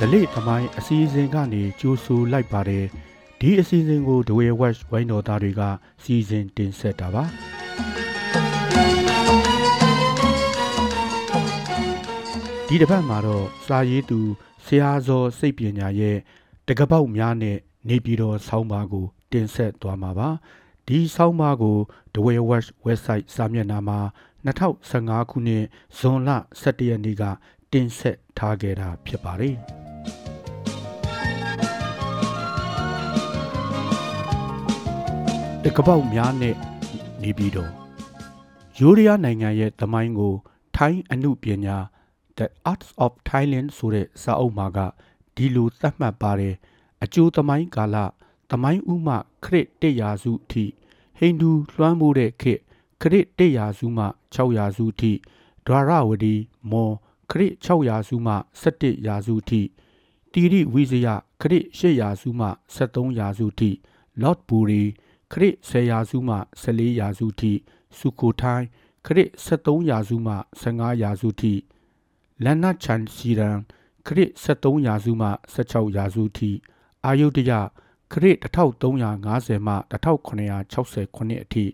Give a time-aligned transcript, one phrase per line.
[0.00, 2.84] ဒလိသမိုင်းအစီအစဉ်ကနေကြိုးဆိုလိုက်ပါတယ်
[3.40, 5.62] ဒီအစီအစဉ်ကိုဒဝဲဝက်ဝိုင်းတော်သားတွေက
[6.02, 7.24] စီစဉ်တင်ဆက်တာပါ
[12.66, 14.20] ဒီတစ်ပတ်မှာတော့စာရေးသူ
[14.64, 16.16] ဆရာဇော်စိတ်ပညာရဲ့
[16.68, 17.56] တကပောက်များနဲ့
[17.88, 20.28] နေပြည်တော်ဆောင်းပါးကို တင်ဆက်သွားမှာပါ
[20.86, 21.78] ဒီဆောင်းပါးကို
[22.14, 24.00] ဒဝဲဝက် website စာမျက်နှာမှာ
[24.46, 25.64] 2015ခုနှစ်
[25.98, 26.30] ဇွန်လ
[26.62, 27.24] 17ရက်နေ့က
[27.72, 29.56] တင်ဆက်ထားခဲ့တာဖြစ်ပါတယ်
[35.64, 36.56] တကပောက်များနဲ့
[37.22, 37.72] နေပြီးတော့
[38.78, 40.34] ယူရီးယားနိုင်ငံရဲ့သမိုင်းကို
[40.76, 41.76] ထိုင်းအမှုပညာ
[42.38, 44.78] The Arts of Thailand ဆိုတဲ့စာအုပ်မှာက
[45.36, 46.54] ဒီလိုသတ်မှတ်ပါတယ်
[47.02, 47.96] အကျိုးသမိုင်းကာလ
[48.50, 50.64] သမိုင်းဥမှခရစ်တစ်ရာစုအထိ
[51.18, 52.60] ဟိန္ဒူလွှမ်းမိုးတဲ့ခေတ်
[53.00, 54.04] ခရစ်တစ်ရာစုမှ
[54.34, 55.12] 6ရာစုအထိ
[55.66, 56.34] ဒွါရဝတီ
[56.70, 56.94] မော်
[57.30, 59.60] ခရစ်6ရာစုမှ17ရာစုအထိ
[60.32, 61.08] တီရိဝိဇယ
[61.40, 63.70] ခရစ်8ရာစုမှ73ရာစုအထိ
[64.22, 64.82] Lord Buri
[65.32, 67.52] ခရစ်10ရာစုမှ14ရာစုထိ
[67.98, 68.66] စုကိုထိုင်း
[69.06, 71.52] ခရစ်73ရာစုမှ15ရာစုထိ
[72.44, 73.58] လန်နာချန်စီရန်
[74.06, 76.50] ခရစ်73ရာစုမှ16ရာစုထိ
[77.04, 77.52] အာယုဒယ
[78.12, 81.64] ခရစ်1350မှ1960အထိ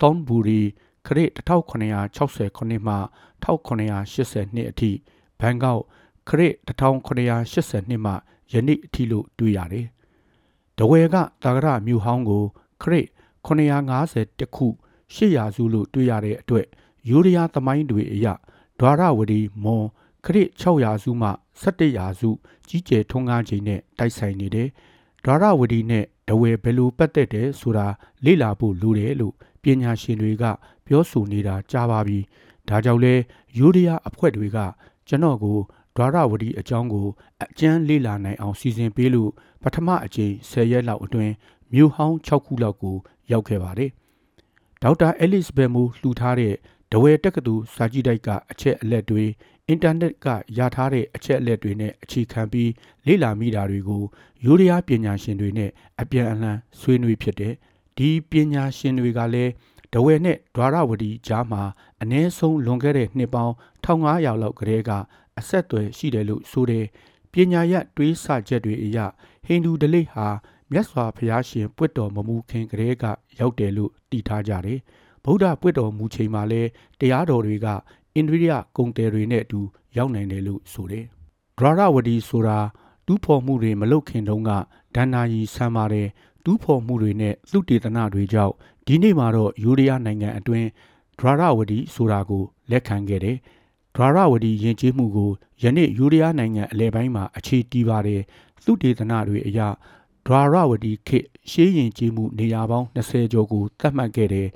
[0.00, 0.62] သွန်ဘူရီ
[1.06, 2.94] ခရစ်1960မှ
[3.42, 4.90] 1982အထိ
[5.40, 5.82] ဘန်ကောက်
[6.28, 8.12] ခရစ်1982မှ
[8.52, 9.86] ယနေ့အထိလို့တွေ့ရတယ်။
[10.78, 12.44] တဝဲကတာဂရမြို့ဟောင်းကို
[12.82, 13.06] ခရစ်
[13.46, 14.66] 950ခု
[15.14, 16.66] 800စုလို့တွေ့ရတဲ့အတွက်
[17.08, 18.26] ယူရီးယားသမိုင်းတွေအရ
[18.78, 19.86] ဒွါရဝတီမွန်
[20.24, 21.30] ခရစ်600စုမှ
[21.62, 22.30] 1700စု
[22.68, 24.68] ကြီးကျယ်ထွန်းကားခြင်းနဲ့တိုက်ဆိုင်နေတယ်။
[25.24, 27.86] ဒွါရဝတီနဲ့ဒဝဲဘယ်လိုပတ်သက်တယ်ဆိုတာ
[28.24, 30.44] လေ့လာဖို့လိုတယ်လို့ပညာရှင်တွေက
[30.86, 32.18] ပြောဆိုနေတာကြားပါပြီ။
[32.68, 33.14] ဒါကြောင့်လဲ
[33.58, 34.58] ယူရီးယားအဖွဲ့တွေက
[35.08, 35.58] ကျွန်တော်ကို
[35.96, 37.06] ဒွါရဝတီအကြောင်းကို
[37.42, 39.30] အကျန်းလေ့လာနိုင်အောင်စီစဉ်ပေးလို့
[39.62, 41.32] ပထမအကြိမ်10ရက်လောက်အတွင်း
[41.72, 42.96] မြို့ဟောင်း6ခုလောက်ကို
[43.30, 43.90] ရောက်ခဲ့ပါတယ်။
[44.82, 46.54] ဒေါက်တာအဲလစ်ဘယ်မူလှူထားတဲ့
[46.92, 49.24] ဒဝဲတက္ကသိုလ်စာကြည့်တိုက်ကအချက်အလက်တွေ
[49.68, 50.26] အင်တာနက်က
[50.58, 52.70] ရထားတဲ့အချက်အလက်တွေနဲ့အခြေခံပြီး
[53.06, 54.04] လေ့လာမိတာတွေကို
[54.44, 55.70] ယူရီးယားပညာရှင်တွေနဲ့
[56.00, 57.54] အပြန်အလှန်ဆွေးနွေးဖြစ်တဲ့
[57.96, 59.52] ဒီပညာရှင်တွေကလည်း
[59.92, 61.62] ဒဝဲနဲ့ဒွါရဝတီကြားမှာ
[62.02, 64.90] အ ਨੇ ဆုံးလွန်ခဲ့တဲ့နှစ်ပေါင်း1500လောက်ကတည်းက
[65.38, 66.84] အဆက်အသွယ်ရှိတယ်လို့ဆိုတဲ့
[67.32, 68.98] ပညာရတွေးဆချက်တွေအရ
[69.46, 70.26] ဟိန္ဒူဒလိဟာ
[70.72, 73.04] မြတ်စွာဘုရားရှင်ပွတ်တော်မမူခင်ကလေးက
[73.38, 74.78] ရောက်တယ်လို့တည်ထားကြတယ်။
[75.24, 76.62] ဗုဒ္ဓပွတ်တော်မူချိန်မှာလဲ
[77.00, 77.66] တရားတော်တွေက
[78.14, 79.60] အိန္ဒြိယဂုံတယ်တွေနဲ့အတူ
[79.96, 81.04] ရောက်နိုင်တယ်လို့ဆိုတယ်။
[81.58, 82.58] ဒရရဝတီဆိုတာ
[83.06, 84.50] တူးဖော်မှုတွေမလုပ်ခင်တုန်းက
[84.94, 86.08] ဒန္နာကြီးဆမ်းပါတယ်
[86.44, 88.54] တူးဖော်မှုတွေနဲ့သုတေသနတွေကြောင့်
[88.86, 90.66] ဒီနေ့မှာတော့ယူရီးယားနိုင်ငံအတွင်း
[91.18, 93.36] ဒရရဝတီဆိုတာကိုလက်ခံခဲ့တယ်။
[93.96, 95.30] ဒရရဝတီယဉ်ကျေးမှုကို
[95.62, 98.22] ယနေ့ယူရီးယားနိုင်ငံအလဲပိုင်းမှာအခြေတည်ပါတယ်
[98.64, 99.60] သုတေသနတွေအရ
[100.28, 104.48] ဒွါရဝတီခေတ်ရှေးရင်ကြီးမှုနေရာပေါင်း20ကျော်ကိုသတ်မှတ်ခဲ့တဲ့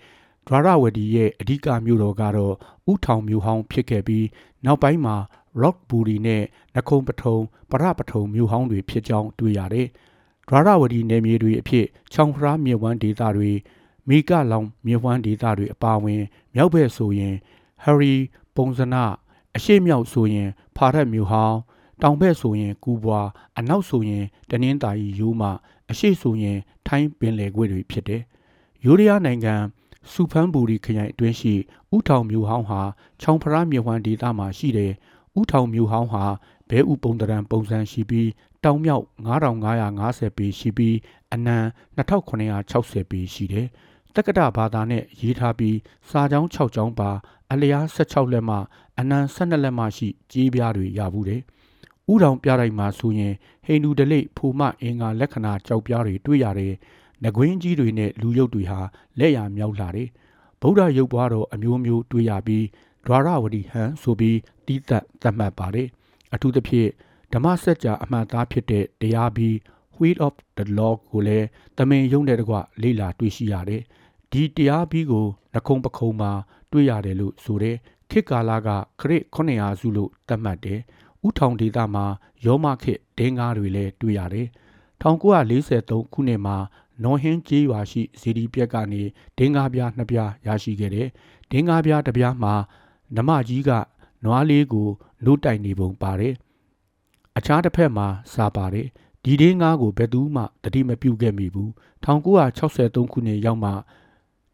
[0.46, 2.54] ဒွါရဝတီရဲ့အဓိကမြို့တော်ကတော့
[2.90, 4.26] ဥထောင်မြို့ဟောင်းဖြစ်ခဲ့ပြီး
[4.64, 5.16] နောက်ပိုင်းမှာ
[5.62, 6.42] Rock Buri နဲ့
[6.74, 7.36] နခုံပထုံ
[7.70, 9.88] ပရပထုံမြို့ဟောင်းတွေဖြစ်ကြောင်းတွေ့ရတယ်။
[10.48, 13.52] ဒွါရဝတီနယ်မြေတွေအဖြစ်ချောင်းဖရားမြစ်ဝမ်းဒေသတွေ
[14.08, 16.22] မိကလောင်မြစ်ဝမ်းဒေသတွေအပါအဝင်
[16.54, 17.34] မြောက်ဘက်ဆိုရင်
[17.84, 18.14] Harry
[18.56, 18.94] ပုံစန
[19.56, 21.58] အရှိမြောက်ဆိုရင် ဖာရက်မြို့ဟောင်း
[22.02, 25.42] တောင်ဘက်ဆိုရင်ကူပွားအနောက်ဆိုရင်တနင်္သာရီရိုးမ
[25.90, 28.22] အရှိဆိုရင် ထိုင်းပင်လယ်ကွေ့တွေဖြစ်တယ်။
[28.84, 29.54] ယူရီးယားနိုင်ငံ
[30.12, 31.54] စူဖန်ဘူရီခရိုင်အတွင်းရှိ
[31.94, 32.80] ဥထောင်မြို့ဟောင်းဟာ
[33.20, 34.92] ချောင်းဖရားမြို့ဟွမ်ဒေသမှာရှိတယ်။
[35.38, 36.24] ဥထောင်မြို့ဟောင်းဟာ
[36.70, 38.28] ဘဲဥပုံတရံပုံစံရှိပြီး
[38.64, 40.96] တောင်မြောက်9550ပေရှိပြီး
[41.32, 41.58] အနံ
[41.98, 43.66] 2960ပေရှိတယ်။
[44.14, 45.76] တက္ကတာဘာသာနဲ့ရေးထားပြီး
[46.10, 47.10] စာကြောင်း6ကြောင်းပါ
[47.50, 48.56] အလျား16လက်မှ
[48.98, 51.42] အနံ12လက်မှရှိကြေးပြားတွေရဘူးတယ်။
[52.10, 53.34] ဥတောင်ပြတိုက်မှာဆိုရင်
[53.66, 56.74] ဟိန္ဒူဒလိဖူမအင်္ဂါလက္ခဏာကြောက်ပြားတွေတွေ့ရတယ်။
[57.24, 58.80] ငကွင်းကြီးတွေနဲ့လူရုပ်တွေဟာ
[59.18, 60.08] လက်ရမြောက်လာတယ်။
[60.60, 62.66] ဗုဒ္ဓရုပ်ပွားတော်အမျိုးမျိုးတွေ့ရပြီး
[63.06, 65.88] ဒွါရဝတီဟန်ဆိုပြီးတိသက်သတ်မှတ်ပါတယ်။
[66.34, 66.90] အထူးသဖြင့်
[67.32, 69.54] ဓမ္မစကြာအမှတ်သားဖြစ်တဲ့တရားပြီး
[69.98, 71.46] Wheel of the Law ကိုလည်း
[71.78, 73.82] တမင်ယုံတဲ့တကွလေ့လာတွေ့ရှိရတယ်။
[74.32, 76.32] ဒီတရားပြီးကိုနှခုံပခုံမှာ
[76.72, 77.76] တွေ့ရတယ်လို့ဆိုတဲ့
[78.10, 78.68] ခေတ်ကာလက
[79.00, 80.80] ခရစ်900စုလို့သတ်မှတ်တယ်။
[81.26, 82.06] ဥထောင်ဒေသမှာ
[82.44, 84.48] ရောမခေတ်ဒင်းကားတွေလည်းတွေ့ရတယ်။
[85.02, 86.56] 1943ခုနှစ်မှာ
[87.02, 89.02] နော်ဟင်းကျေးရွာရှိဇီဒီပြက်ကနေ
[89.38, 91.08] ဒင်းကားပြားနှစ်ပြားရရှိခဲ့တယ်။
[91.50, 92.54] ဒင်းကားပြားတစ်ပြားမှာ
[93.16, 93.70] နမကြီးက
[94.24, 94.88] နွားလေးကို
[95.24, 96.34] နိုးတိုင်နေပုံပါတယ်။
[97.36, 98.86] အခြားတစ်ဖက်မှာစာပါတယ်။
[99.24, 101.68] ဒီဒင်းကားကိုဘယ်သူမှတတိမပြုတ်ခဲ့မိဘူး။
[102.04, 103.70] 1963ခုနှစ်ရောက်မှ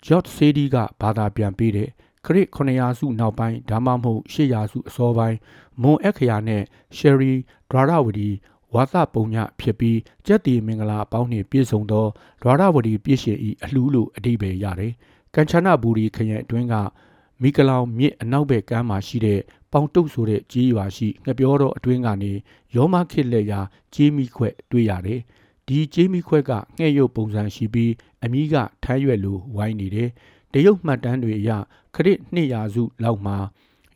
[0.07, 1.91] ဂျော့ဆေဒီကဘာသာပြန်ပေးတယ်။
[2.25, 5.37] ခရစ်900စုနောက်ပိုင်းဒါမှမဟုတ်800စုအစောပိုင်း
[5.83, 6.63] မွန်အခရာနဲ့
[6.97, 7.33] ရှယ်ရီ
[7.71, 8.31] ဒရာရဝတီ
[8.75, 12.07] ဝါသပုံညဖြစ်ပြီးကြက်တီမင်္ဂလာအပေါင်းနှင့်ပြည့်စုံသော
[12.43, 14.93] ဒွါရဝတီပြည့်ရှင်ဤအလှူးလို့အတိပယ်ရတယ်။
[15.35, 16.75] ကံချနာဘူရီခရိုင်အတွင်းက
[17.43, 19.41] မိကလောင်မြစ်အနောက်ဘက်ကမ်းမှာရှိတဲ့
[19.73, 22.33] ပေါင်တုတ်ဆိုတဲ့ကြီးရွာရှိငပြောတော်အတွင်းကနေ
[22.77, 23.61] ရောမခစ်လက်ရာ
[23.95, 25.21] ကြီးမိခွက်တွေ့ရတယ်။
[25.67, 27.93] ဒီကြီးမိခွက်ကငှဲ့ရုပ်ပုံစံရှိပြီး
[28.25, 28.55] အမီးက
[28.85, 30.09] ထမ်းရွက်လိုဝိုင်းနေတယ်။
[30.53, 31.51] တရုတ်မှတ်တမ်းတွေအရ
[31.95, 33.37] ခရစ်200စုလောက်မှာ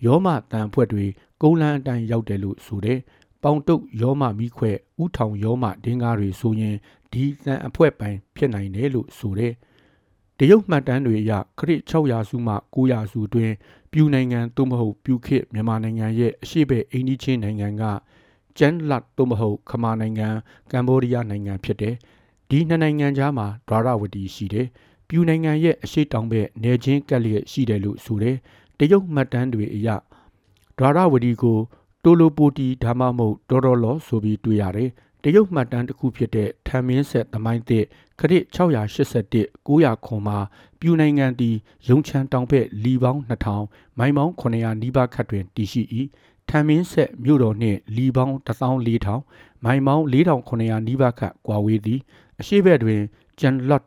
[0.07, 1.07] ရောမတန်ဖွဲ့တွေ
[1.43, 2.99] ကုန်းလန်းအတိုင်းရောက်တယ်လို့ဆိုတယ်။
[3.43, 6.77] ပေါင်တုတ်ရောမမိခွက်ဥထောင်ရောမဒင်းကားတွေဆိုရင်
[7.13, 9.53] ဒီတန်အဖွဲပိုင်ဖြစ်နိုင်တယ်လို့ဆိုတယ်။
[10.39, 13.51] တရုတ်မှတ်တမ်းတွေအရခရစ်600စုမှ900စုတွင်
[13.93, 17.83] ပြူနိုင်ငံသို့မဟုတ်ပြူခေတ်မြန်မာနိုင်ငံရဲ့အရှိဘက်အိန္ဒိချင်းနိုင်ငံက
[18.59, 20.29] ကျန်းလတ်သို့မဟုတ်ခမာနိုင်ငံ
[20.71, 21.95] ကမ်ဘောဒီးယားနိုင်ငံဖြစ်တယ်။
[22.51, 24.67] ဒီနှစ်နိုင်ငံကြားမှာဒွါရဝတီရှိတယ်။
[25.15, 28.37] ပြူနိုင်ငံရဲ့အရှိတောင်ဘက်နယ်ချင်းကပ်လျက်ရှိတယ်လို့ဆိုတယ်။
[28.79, 29.89] တရုတ်မှတ်တမ်းတွေအရ
[30.79, 31.59] ဒွါရဝတီကို
[32.05, 34.91] တိုလိုပိုတီဒါမှမဟုတ်ဒေါ်ဒေါ်လောဆိုပြီးတွေ့ရတယ်။
[35.23, 37.85] တရုတ်မှတ်တမ်းတစ်ခုဖြစ်တဲ့ထံမင်းဆက်သမိုင်းသစ်
[38.19, 40.39] ခရစ်681 900ခွန်မှာ
[40.81, 41.57] ပြူနိုင်ငံသည်
[41.89, 43.21] ရုံချမ်းတောင်ဘက်လီပေါင်း
[43.61, 45.83] 2000မိုင်ပေါင်း900နီးပါးခတ်တွင်တည်ရှိ၏
[46.49, 52.01] ထံမင်းဆက်မြို့တော်နှင့်လီပေါင်း14000မိုင်ပေါင်း4900နီးပါးခတ်ကွာဝေးသည်
[52.41, 53.01] အရှိဘက်တွင်
[53.41, 53.85] ဂျန်လော့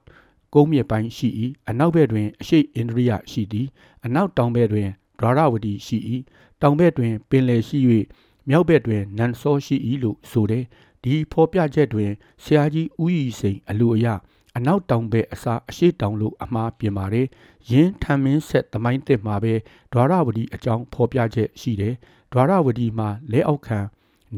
[0.53, 1.27] ကုန်းမြစ်ပိုင်းရှိ၏
[1.69, 3.67] အနောက်ဘက်တွင်အရှိအိန္ဒြိယရှိသည်
[4.05, 4.89] အနောက်တောင်ဘက်တွင်
[5.19, 5.97] ဒွါရဝတီရှိ၏
[6.61, 7.79] တောင်ဘက်တွင်ပင်လယ်ရှိ၍
[8.49, 10.63] မြောက်ဘက်တွင်နန်စောရှိ၏လို့ဆိုတယ်
[11.03, 12.11] ဒီဖော်ပြချက်တွင်
[12.43, 14.07] ဆရာကြီးဦးရီစိန်အလိုအယ
[14.57, 17.27] အနောက်တောင်ဘက်အစားအရှိတောင်လို့အမှားပြင်ပါတယ်။
[17.71, 19.53] ယင်းထံမင်းဆက်သမိုင်းတစ်မှာပဲ
[19.93, 21.93] ဒွါရဝတီအကြောင်းဖော်ပြချက်ရှိတယ်။
[22.31, 23.79] ဒွါရဝတီမှာလဲအောက်ခံ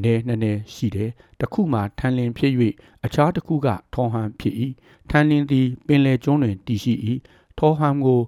[0.04, 2.54] နေနှစ်နေရှိတယ်။တစ်ခုမှာထန်လင်းဖြစ်၍
[3.06, 4.56] အခြားတစ်ခုကထောဟန်ဖြစ်၏။
[5.10, 6.94] ထန်လင်းသည်ပင်လယ်ကျွန်းတွင်တည်ရှိ၏။
[7.58, 8.22] ထောဟန်ကို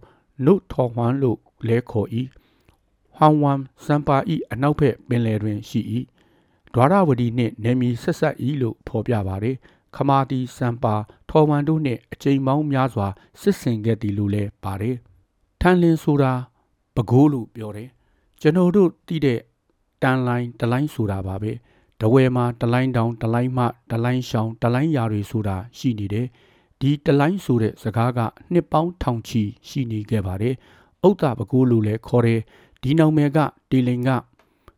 [0.45, 1.37] နုထောဟန်လို့
[1.67, 2.07] လဲခေါ်၏။
[3.15, 5.81] ဟွမ်ဝမ်စံပါဤအနောက်ဘက်ပင်လယ်တွင်ရှိ၏။
[6.73, 9.55] ဒွါရဝတီနှင့်နေမီဆက်ဆက်ဤလို့ဖော်ပြပါတယ်။
[9.95, 10.95] ခမာတီစံပါ
[11.29, 13.07] ထော်ဝမ်တို့နှင့်အကြိမ်ပေါင်းများစွာ
[13.41, 14.95] စစ်ဆင်ခဲ့သည်လို့လည်းပါတယ်။
[15.61, 16.33] ထန်လင်းဆိုတာ
[16.95, 17.89] ပကိုးလို့ပြောတယ်။
[18.41, 19.39] ကျွန်တော်တို့သိတဲ့
[20.03, 21.51] တန်လိုင်းတလိုင်းဆိုတာပါပဲ။
[22.01, 26.27] တဝဲမှာတလိုင်းတောင်တလိုင်းမှတလိုင်းရှောင်းတလိုင်းရာတွေဆိုတာရှိနေတယ်။
[26.79, 28.19] ဒီတလိုင်းဆိုတဲ့စကားက
[28.53, 30.55] နှစ်ပေါင်းထောင်ချီရှိနေခဲ့ပါတယ်။
[31.07, 32.41] ဥဒ္ဒါပကိုးလို့လည်းခေါ်တယ်။
[32.81, 33.37] ဒီနောင်မယ်က
[33.69, 34.09] တီလင်က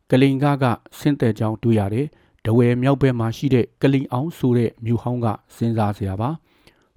[0.10, 0.66] ကလိန်ကက
[1.00, 2.08] ဆင်းတဲ့ကြောင်တွေ့ရတယ်။
[2.46, 6.30] ဒဝယ်မြောက်ဘက်မှာရှိတဲ့ကလိန်အောင်ဆိုတဲ့မြို့ဟောင်းကစဉ်းစားစရာပါ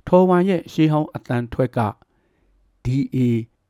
[0.06, 1.80] ထော်ဝမ်ရဲ့ရှေးဟောင်းအတန်ထွက်က
[2.84, 3.18] DA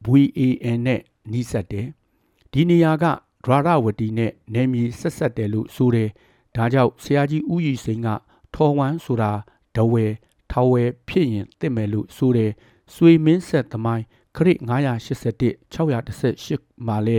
[0.07, 1.01] VAN နဲ့
[1.33, 1.89] နီးစပ်တယ်
[2.53, 3.05] ဒီနေရာက
[3.45, 6.11] ဒရာရဝတီနဲ့နေမီဆက်ဆက်တယ်လို့ဆိုတယ်
[6.57, 8.09] ဒါကြောင့်ဆရာကြီးဦးရီစိန်က
[8.55, 9.33] ထော်ဝမ်ဆိုတာ
[9.77, 10.13] ဒဝယ်
[10.53, 12.53] ထော်ဝယ်ဖြစ်ရင်တင့်မယ်လို့ဆိုတယ်
[12.95, 14.05] ဆွေမင်းဆက်သမိုင်း
[14.37, 17.19] ခရစ်981 618မှာလဲ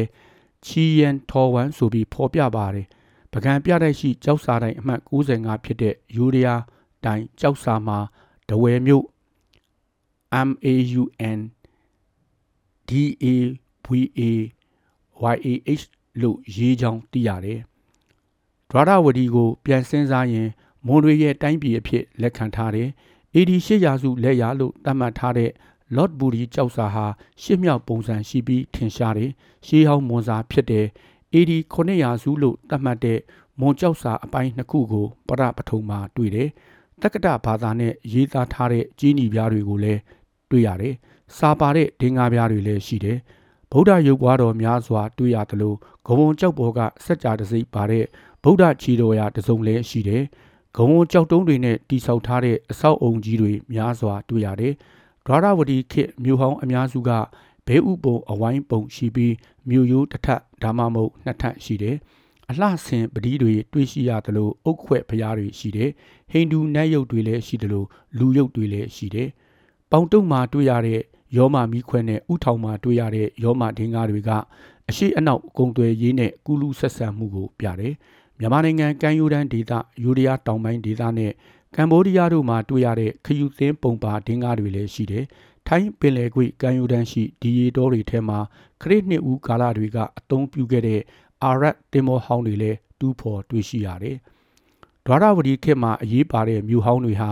[0.65, 2.87] ချီယန်ထော်ဝမ်ဆိုပြီးဖော်ပြပါတယ်
[3.31, 6.61] ပကံပြတိုက်ရှိကြောက်စာတိုင်းအမှတ်95ဖြစ်တဲ့ယူရီးယား
[7.05, 7.99] တိုင်းကြောက်စာမှာ
[8.49, 9.05] ဒဝယ်မြို့
[10.47, 11.39] MAUN
[12.89, 14.29] DAVA
[15.21, 15.85] YAH
[16.21, 17.59] လို့ရေးကြောင်းသိရတယ်။
[18.71, 20.47] ဒရဒဝတီကို ပြန်စင်းစားရင်
[20.85, 22.89] မွန်တွေရဲ့တိုင်းပြည်အဖြစ်လက်ခံထားတယ်။
[23.35, 25.51] AD ၈ရာစုလက်ရလို့သတ်မှတ်ထားတဲ့
[25.95, 27.05] Lord Buri ကြောက်စာဟာ
[27.41, 29.31] ရှစ်မြောက်ပုံစံရှိပြီးထင်ရှားတယ်။
[29.65, 30.85] ရှေးဟောင်းမွန်စာဖြစ်တယ်။
[31.33, 33.19] AD 900စုလို့သတ်မှတ်တဲ့
[33.59, 36.49] မွန်ကြောက်စာအပိုင်းနှစ်ခုကိုပရပထုံမှာတွေ့တယ်။
[37.01, 39.99] တက္ကတဘာသာနဲ့ရေးသားထားတဲ့ကြီးနီပြားတွေကိုလည်း
[40.49, 40.95] တွေ့ရတယ်။
[41.37, 43.17] စာပါတဲ့ဒင်္ဂါပြားတွေလည်းရှိတယ်။
[43.71, 45.73] ဗုဒ္ဓရုပ်ပွားတော်များစွာတွေ့ရသလို
[46.07, 48.05] ဂဝုံကြောက်ပေါ်ကစัจ जा တစိမ့်ပါတဲ့
[48.43, 50.23] ဗုဒ္ဓချီတော်ရာတစုံလည်းရှိတယ်။
[50.75, 54.73] ဂဝုံကြောက်တုံးတွေနဲ့တိဆောက်ထားတဲ့အဆောက်အုံကြီးတွေများစွာတွေ့ရတယ်။
[55.25, 57.11] ဒရဝတီခေမြို့ဟောင်းအများစုက
[57.67, 59.33] ဘဲဥပုံအဝိုင်းပုံရှိပြီး
[59.69, 61.95] မြို့ရိုးတစ်ထပ်ဒါမှမဟုတ်နှစ်ထပ်ရှိတယ်။
[62.49, 65.89] အလှဆင်ပတိတွေတွေ့ရှိရသလိုအုတ်ခွဲ့ဖျားတွေရှိတယ်။
[66.31, 67.83] ဟိန္ဒူနတ်ရုပ်တွေလည်းရှိသလို
[68.17, 69.29] လူရုပ်တွေလည်းရှိတယ်။
[69.91, 71.01] ပေါင်တုံမှာတွေ့ရတဲ့
[71.35, 74.31] ယောမာမီခွဲနဲ့ဥထောင်မှာတွေ့ရတဲ့ယောမာဒင်းကားတွေက
[74.89, 77.93] အရှိအနောက်ကုံသွယ်ရေးနဲ့ကုလူဆက်ဆံမှုကိုပြတယ်။
[78.39, 79.71] မြန်မာနိုင်ငံကမ်းရိုးတန်းဒေသ
[80.03, 81.31] ယူရီးယားတောင်ပိုင်းဒေသနဲ့
[81.75, 85.25] ကမ်ဘောဒီးယားတို့မှာတွေ့ရတဲ့ခယူသင်းပုံပါဒင်းကားတွေလည်းရှိတယ်
[85.67, 88.39] ထိုင်းပင်လယ်ကွေ့ကမ်းရိုးတန်းရှိဒီရီတောတွေထဲမှာ
[88.81, 91.01] ခရစ်နှစ်ဦးကာလတွေကအသုံးပြုခဲ့တဲ့
[91.43, 94.17] အာရတ်တင်မောဟောင်းတွေလည်းတူးဖော်တွေ့ရှိရတယ်။
[95.05, 97.31] ဒွါရဝတီခေတ်မှာအရေးပါတဲ့မြို့ဟောင်းတွေဟာ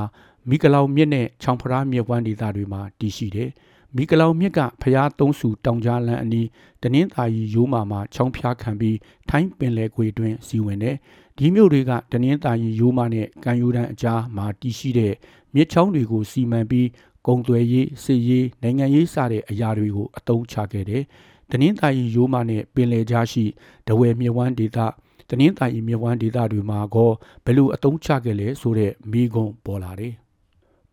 [0.50, 3.50] မိကလောင်မြစ်နဲ့ချောင်ဖရာမြစ်ဝမ်းဒေသတွေမှာတည်ရှိတယ်။
[3.96, 6.48] မိကလောင်မြစ်ကဖျားသုံးစုတောင်ကြားလန်းအနီး
[6.84, 8.98] တနင်္သာရီရိုးမာမှာချောင်းဖျားခံပြီး
[9.30, 10.96] ထိုင်းပင်လယ်ကွေ့တွင်စီဝင်တယ်။
[11.38, 15.14] ဒီမြို့တွေကတနင်္သာရီရိုးမာနဲ့ကံယူတန်းအကြားမှာတည်ရှိတဲ့
[15.56, 16.88] မြစ်ချောင်းတွေကိုစီမံပြီး
[17.28, 21.04] ကုန်သွယ်ရေးစစ်ရေးနိုင်ငံရေးစတဲ့အရာတွေကိုအသုံးချခဲ့တယ်။
[21.52, 23.46] တနင်္သာရီရိုးမနဲ့ပင်လယ်ကြားရှိ
[23.88, 24.82] ဒဝယ်မြဝန်းဒေသတ
[25.30, 27.12] တနင်္သာရီမြဝန်းဒေသတွေမှာကော
[27.46, 30.14] ဘယ်လိုအသုံးချခဲ့လဲဆိုတဲ့မိကွန်းပေါ်လာတယ်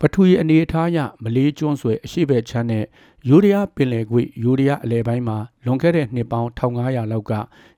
[0.03, 2.85] ပထဝီအနေအထားအရမလေးကျွန်းဆွဲအရှိဘက်ချမ်းနဲ့
[3.29, 7.33] ယူရီးယားပင်လယ်ကွေ့ယူရီးယားအလဲပိုင်းမှာလွန်ခဲ့တဲ့နှစ်ပေါင်း1500လောက်က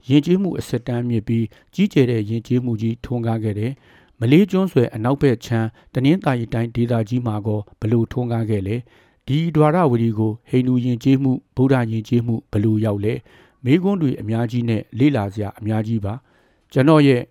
[0.09, 3.73] ယဉ်ကျေးမှုအစစ်တမ်းမြစ်ပြီးကြီးကျယ်တဲ့ယဉ်ကျေးမှုကြီးထွန်းကားခဲ့တယ်။
[4.21, 8.77] မလေးကျွန်းဆွဲအနောက်ဘက်ချမ်းတနင်္သာရီတိုင်းဒေသကြီးမှာကောဘလို့ထွန်းကားခဲ့လဲ။
[9.27, 13.15] ဒီဒွါရဝတီကိုဟိန္ဒူယဉ်ကျေးမှုဗုဒ္ဓယဉ်ကျေးမှုဘလို့ရောက်လဲ။
[13.65, 16.15] မိကွန်းတွေအများကြီးနဲ့လေ့လာစရာအများကြီးပါ။
[16.73, 17.23] ကျွန်တော်ရဲ့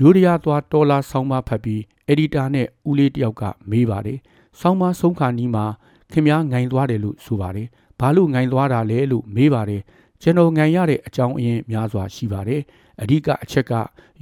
[0.00, 4.18] ယူရီးယားသွားတော်လာဆောင်းပါဖတ်ပြီးအက်ဒီတာနဲ့ဦးလေးတယောက်ကမေးပါတယ်။
[4.60, 5.64] ဆောင်းပါဆုံးခါနီးမှာ
[6.12, 7.66] ခင်များငိုင်သွားတယ်လို့ဆိုပါတယ်။
[8.00, 9.82] ဘာလို့ငိုင်သွားတာလဲလို့မေးပါတယ်။
[10.22, 12.60] ကျွန်တော်ငိုင်ရတဲ့အကြောင်းအရင်းများစွာရှိပါတယ်။
[13.02, 13.72] အဓိကအချက်က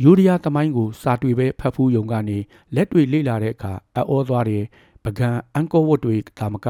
[0.02, 2.38] ယူရီးယားသမိုင်းကိုစာတွေ့ပဲဖတ်ဖူးယုံကနေ
[2.74, 4.64] လက်တွေ့လေ့လာတဲ့အခါအောသွားတယ်။
[5.04, 6.68] ပကံအန်ကောဝတ်တွေတာမက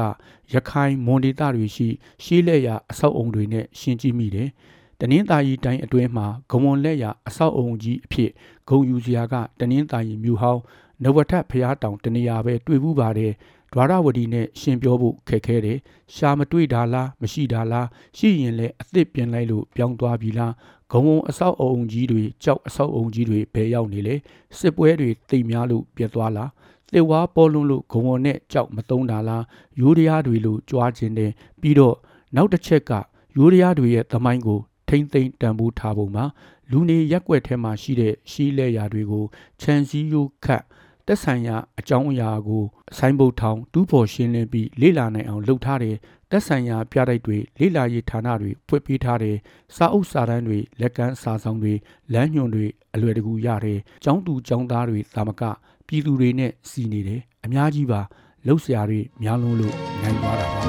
[0.53, 1.87] ရခိုင်မွန်ဒေတာတွေရှိ
[2.23, 4.49] ရှေးလက်ရအဆောက်အုံတွေနဲ့ရှင်းကြည့်မိတယ်။
[5.01, 8.31] တနင်္သာရီတိုင်းအတွင်းမှာဂဝွန်လက်ရအဆောက်အုံကြီးအဖြစ်
[8.69, 10.61] ဂုံယူစရာကတနင်္သာရီမြို့ဟောင်း
[11.03, 13.33] နဝထဖျားတောင်တနေရာပဲတွေ့ဘူးပါတယ်
[13.73, 15.77] ဒွါရဝတီနဲ့ရှင်ပြောဖို့ခက်ခဲတယ်
[16.15, 17.87] ရှာမတွေ့တာလားမရှိတာလား
[18.17, 20.53] ရှိရင်လည်းအသစ်ပြင်လိုက်လို့ပြောင်းသွားပြီလား
[20.91, 24.15] ဂုံဝုံအဆောက်အုံကြီးတွေကြောက်အဆောက်အုံကြီးတွေဘယ်ရောက်နေလဲ
[24.59, 26.49] စစ်ပွဲတွေတိမ်များလို့ပြတ်သွားလား
[26.93, 29.43] သေဝါပေါ်လွန်းလို့ဂုံဝုံနဲ့ကြောက်မတုံးတာလား
[29.79, 31.95] ယူရီးယားတွေလို့ကြွားခြင်းတယ်ပြီးတော့
[32.35, 32.91] နောက်တစ်ချက်က
[33.35, 36.25] ယူရီးယားတွေရဲ့သမိုင်းကို ထိမ့်သိမ့်တန်ဖိုးထားပုံမှာ
[36.71, 39.25] လူနေရက်ွက်ထဲမှာရှိတဲ့ရှီးလဲရာတွေကို
[39.61, 40.63] ခြံစည်းရိုးခတ်
[41.07, 42.63] တက်ဆိုင်ရာအကြောင်းအရာကို
[42.97, 45.95] ဆိုင်းဘုတ်ထောင်တူးဖော်ရှင်းလင်းပြီးလေ့လာနိုင်အောင်လုပ်ထားတယ်
[46.31, 49.37] တက်ဆိုင်ရာပြတိုက်တွေလေ့လာရေးဌာနတွေဖွင့်ပေးထားတယ်
[49.75, 51.73] စာအုပ်စာတမ်းတွေလက်ကမ်းစာဆောင်တွေ
[52.13, 55.43] လမ်းညွှန်တွေအလွယ်တကူရတယ်ကျောင်းသူကျောင်းသားတွေသာမက
[55.87, 58.01] ပြည်သူတွေနဲ့စီနေတယ်အများကြီးပါ
[58.47, 60.61] လှုပ်ရှားတွေများလုံးလို့နိုင်သွားတာပါ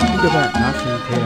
[0.00, 1.25] ဒီတစ်ပတ်နားဆင်ခဲ့ရတ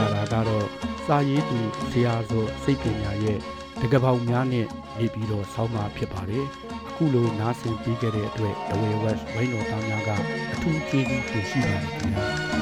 [1.13, 1.59] စာရေးသူ
[1.91, 3.39] ဇေယျဇောစိတ်ပညာရဲ့
[3.81, 4.65] တကပောက်များနဲ့
[4.97, 6.45] နေပြီးတော့ဆောင်းပါဖြစ်ပါတယ်
[6.87, 10.09] အခုလိုနားဆင်ပြီးခဲ့တဲ့အတွက်ဒဝဲဝက်ဝိုင်းတော်သားများက
[10.53, 12.60] အထူးကျေးဇူးတင်ရှိပါတယ်ခင်ဗျာ